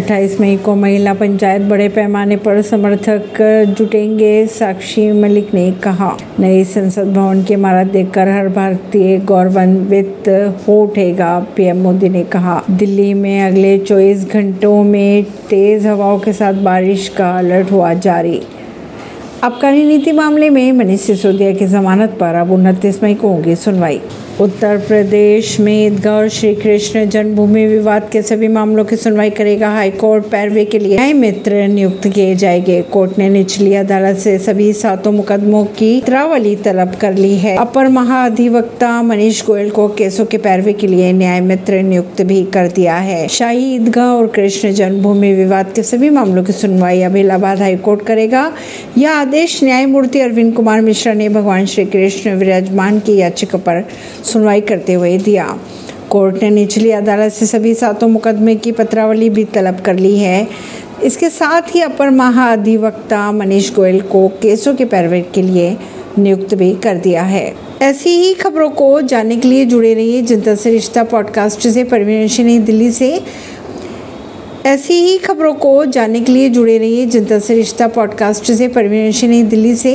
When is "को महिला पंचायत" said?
0.56-1.62